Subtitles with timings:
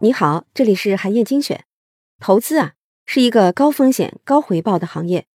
[0.00, 1.64] 你好，这里是韩燕精选。
[2.18, 2.72] 投资啊，
[3.06, 5.26] 是一个高风险高回报的行业。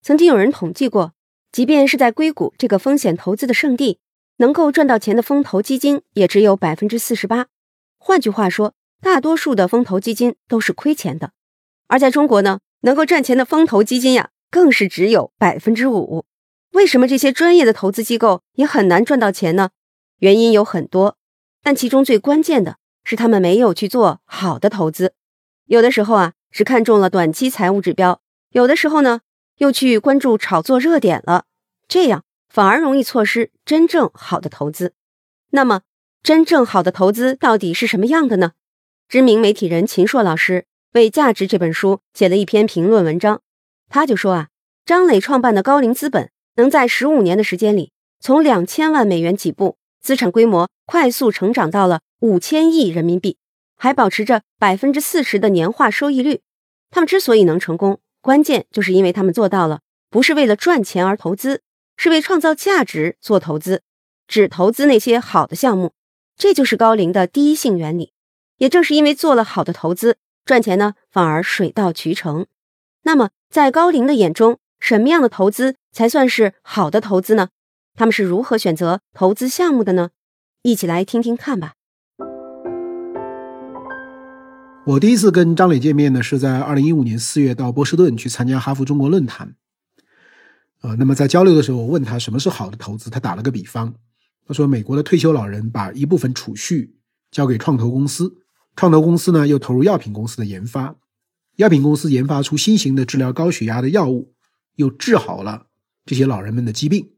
[0.00, 1.12] 曾经有人统计过，
[1.52, 3.98] 即便是在硅谷这个风险投资的圣地，
[4.38, 7.48] 能够赚到钱的风投基金也只有百分之四十八。
[7.98, 11.32] 换句话说，大多数的风投基金都是亏钱的。
[11.86, 16.24] 而在中国呢，能够赚钱的风投基金呀，更是只有百分之五。
[16.72, 19.70] 为什么这些专业的投资机构也很难赚到钱呢？
[20.18, 21.18] 原因有很多，
[21.64, 22.76] 但其中最关键的。
[23.06, 25.12] 是他们没有去做好的投资，
[25.66, 29.20] 有的时候啊是看中了短期财务指标，有的时候呢
[29.58, 31.44] 又去关注炒作热点了，
[31.86, 34.94] 这样反而容易错失真正好的投资。
[35.50, 35.82] 那么，
[36.22, 38.52] 真正好的投资到底是什么样的呢？
[39.06, 43.42] 知名媒体人秦朔老师为《价值》这本书写了一篇评论文章，
[43.90, 44.48] 他就说啊，
[44.86, 52.02] 张磊创办的高瓴资本能在十五年的时间里，从两千万美元起步，资产规模快速成长到了。
[52.20, 53.38] 五千亿人民币，
[53.74, 56.42] 还保持着百分之四十的年化收益率。
[56.90, 61.62] 他们之所以能成功，关键就是因为他们做到了不是为了赚钱而投资，
[61.96, 63.82] 是为创造价值做投资，
[64.28, 65.92] 只投资那些好的项目。
[66.36, 68.12] 这就是高瓴的第一性原理。
[68.58, 72.46] 也正是因为做了好的投资，赚钱呢反而水到渠成。
[73.02, 77.48] 那么，在高瓴的眼中，什么样的投资才算是好的投资呢？
[77.96, 80.10] 他们是如何选择投资项目的呢？
[80.62, 81.74] 一起来听听看吧。
[84.84, 89.54] 我第一次跟张磊见面呢，是在二零一五年四月到波士顿去参加哈佛中国论坛。
[90.82, 93.94] 呃，那么在交流的时候，我问他什么是好的投资，他打了个比方，
[94.44, 96.96] 他说美国的退休老人把一部分储蓄
[97.30, 98.34] 交给创投公司，
[98.74, 100.96] 创投公司呢又投入药品公司的研发，
[101.56, 104.34] 药品公司研发出新型的治疗高血压的药物，
[104.74, 105.68] 又治好了
[106.04, 107.13] 这些老人们的疾病。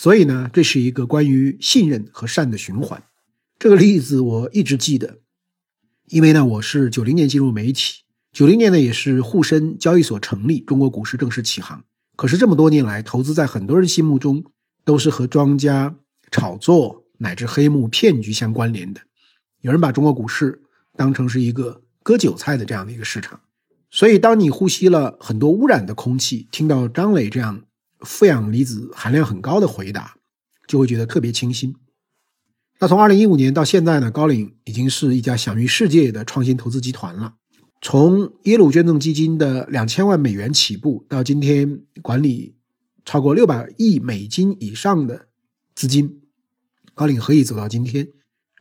[0.00, 3.02] 所以呢，这是一个关于信任和善的循环。
[3.58, 5.18] 这个例子我一直记得。
[6.06, 11.82] 因为呢，我是九零年进入媒体，九零年呢也是沪深交易所成立，中国股市正式起航。
[12.14, 14.44] 可是这么多年来，投资在很多人心目中
[14.84, 15.96] 都是和庄家
[16.30, 19.00] 炒作乃至黑幕骗局相关联的。
[19.62, 20.62] 有人把中国股市
[20.94, 23.40] 当成是一个割韭菜的这样的一个市场。
[23.90, 27.64] 所以，当你呼吸了很多污染的空气，听到张磊这样
[28.00, 30.16] 负氧离子含量很高的回答，
[30.66, 31.74] 就会觉得特别清新。
[32.78, 37.34] 那从二零一五年到现在呢，高瓴已经是一家享誉世界的创新投资集团了。
[37.82, 42.54] 从耶鲁捐赠基金的两千万美元起步，到今天管理
[43.04, 45.26] 超过六百亿美金以上的
[45.74, 46.20] 资金，
[46.94, 48.08] 高瓴何以走到今天？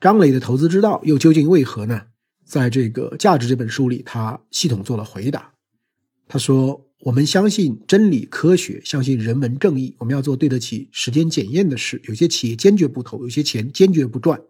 [0.02, 2.02] 张磊的投资之道又究竟为何呢？
[2.44, 5.54] 在这个《价值》这本书里，他系统做了回答。
[6.28, 6.87] 他说。
[7.02, 9.96] 我们相信真理、科学，相信人文正义。
[10.00, 12.02] 我们要做对得起时间检验的事。
[12.06, 14.42] 有些企业坚决不投，有些钱坚决不赚。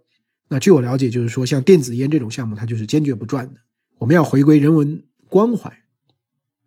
[0.47, 3.59] 那据我了解，就是说像电子烟这种项目，它就是坚决不赚的。
[3.97, 5.84] 我们要回归人文关怀，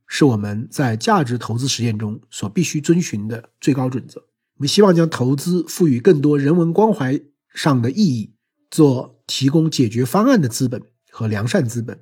[0.07, 4.21] 是我们在价值投资实践中所必须遵循的最高准则。
[4.21, 7.19] 我们希望将投资赋予更多人文关怀
[7.55, 8.35] 上的意义，
[8.71, 11.99] 做提供解决方案的资本和良善资本，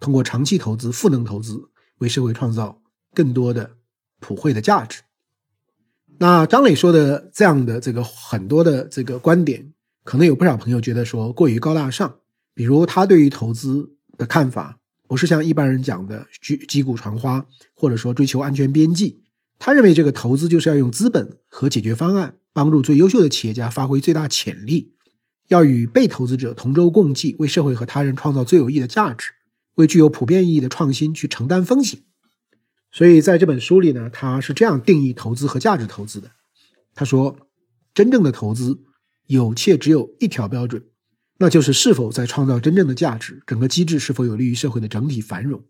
[0.00, 2.82] 通过长期投资、赋能投资，为社会创造。
[3.16, 3.78] 更多的
[4.20, 5.00] 普惠的价值。
[6.18, 9.72] 那张磊说的这样的这个很多的这个观点，
[10.04, 12.18] 可能有不少朋友觉得说过于高大上。
[12.52, 14.78] 比如他对于投资的看法，
[15.08, 19.22] 不是像一般人讲的击击鼓传花，或者说追求安全边际。
[19.58, 24.94] 他认为这个投资就是要用资本和解决方案，帮助最优秀的企业家发挥最大潜力，
[25.48, 29.32] 要与被投资者同舟共济，为社会和他人创造最有益的价值，
[29.74, 32.00] 为具有普遍意义的创新去承担风险。
[32.96, 36.30] 所以在这本书里呢，他是这样定义投资和价值投资的。
[36.94, 37.36] 他说，
[37.92, 38.84] 真正的投资
[39.26, 40.82] 有且只有一条标准，
[41.36, 45.62] 那就是是否在创造真正的价值，整个机制是否有利于社会的整体繁荣。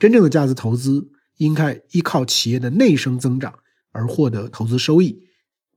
[0.00, 3.60] 真正的价值投资应该依靠企业的内生增长
[3.92, 5.22] 而获得投资收益，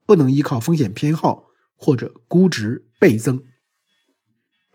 [0.08, 1.46] 不能依靠风险偏好
[1.76, 3.44] 或者估值倍增。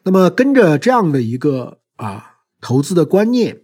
[0.05, 3.62] 那么跟着这样的一个啊投资的观念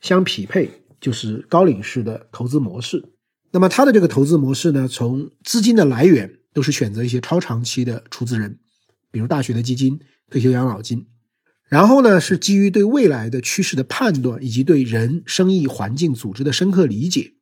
[0.00, 0.80] 相匹配。
[1.04, 3.12] 就是高瓴式的投资模式。
[3.50, 8.58] 那么，它的这个投资模式呢，从资金的来源都是选择一些超长期的出资人，
[9.10, 11.06] 比如大学的基金、退休养老金。
[11.68, 17.34] 然后呢，是基于对未来的趋势的判断，以及对人、生意、环境、组织的深刻理解，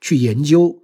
[0.00, 0.78] 去研究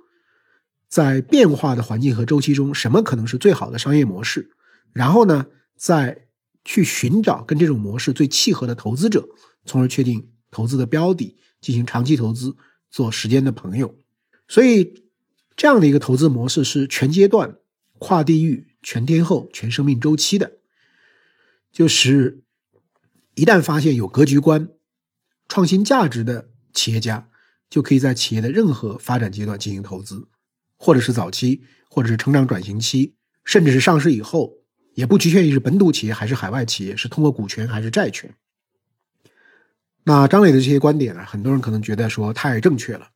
[0.86, 4.50] 在变化的环境和周期中，什么可能是最好的商业模式。
[4.92, 5.46] 然后呢，
[5.78, 6.26] 再
[6.62, 9.26] 去寻找跟这种模式最契合的投资者，
[9.64, 11.38] 从而确定投资的标的。
[11.62, 12.54] 进行长期投资，
[12.90, 13.96] 做时间的朋友，
[14.46, 15.04] 所以
[15.56, 17.56] 这样的一个投资模式是全阶段、
[17.98, 20.58] 跨地域、全天候、全生命周期的。
[21.70, 22.42] 就是
[23.34, 24.68] 一旦发现有格局观、
[25.48, 27.30] 创新价值的企业家，
[27.70, 30.28] 就可以在企业的任何发展阶段进行投资，
[30.76, 33.14] 或者是早期，或者是成长转型期，
[33.44, 34.52] 甚至是上市以后，
[34.94, 38.34] 也不局限于是本土企业还是海外企业，是通过股权还是债权。
[40.04, 43.06] 那张磊的这些观点呢，很多人可能觉得说太正确了，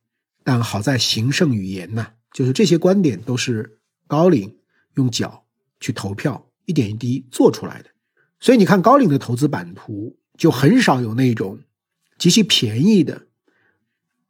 [0.43, 4.53] 但好在行胜于言呐，就是这些观点都是高瓴
[4.95, 5.43] 用脚
[5.81, 7.89] 去投票，一点一滴做出来的。
[8.39, 11.59] 所以你看高瓴的投资版图，就很少有那种
[12.17, 13.27] 极其便宜的，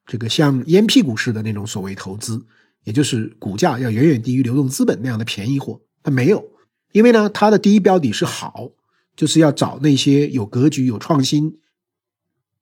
[0.07, 2.43] 这个像烟屁股似的那种所谓投资，
[2.85, 6.43] 也就是股价要远远低于流动资本那样的便宜货，它没有，
[6.91, 8.71] 因为呢，它的第一标的是好，
[9.15, 11.59] 就是要找那些有格局、有创新。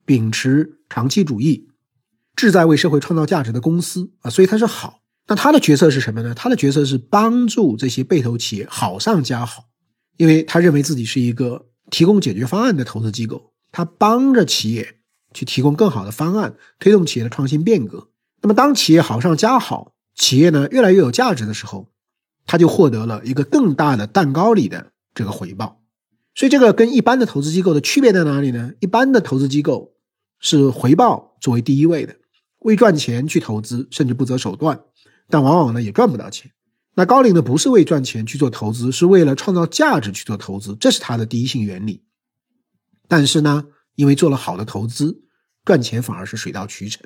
[0.05, 1.67] 秉持长期主义、
[2.35, 5.01] 志在为社会创造价值的公司啊，所以它是好。
[5.27, 6.35] 那他的角色是什么呢？
[6.35, 9.63] 他的角色是帮助这些被投企业好上加好，
[10.17, 14.99] 因为他认为自己是一个提供解决方案的投资机构，他帮着企业
[15.33, 18.09] 去提供更好的方案，推动企业的创新变革。
[18.43, 21.89] 那么，当企业好上加好，企业呢越来越有价值的时候，
[22.45, 25.81] 他就获得了一个更大的蛋糕里的这个回报。
[26.35, 28.73] 所以，这个跟一般的投资机构的区别在哪里呢？
[28.79, 29.94] 一般的投资机构。
[30.45, 32.15] 是回报作为第一位的，
[32.59, 34.79] 为赚钱去投资，甚至不择手段，
[35.27, 36.51] 但往往呢也赚不到钱。
[36.93, 42.03] 那高瓴呢不是为赚钱去做投资，是为了创造价值去做投资，这是他的第一性原理。
[43.07, 43.65] 但是呢，
[43.95, 45.23] 因为做了好的投资，
[45.65, 47.01] 赚钱反而是水到渠成。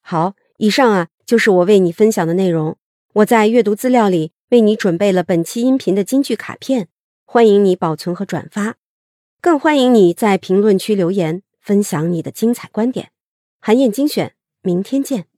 [0.00, 2.76] 好，以上啊就是我为你分享的内容。
[3.14, 6.86] 我在阅读资料里为你准备了本期音频的金句卡片，
[7.24, 8.76] 欢迎你保存和转发，
[9.40, 11.42] 更欢迎你在评论区留言。
[11.62, 13.12] 分享你的精彩观点，
[13.60, 15.31] 韩燕精选，明天见。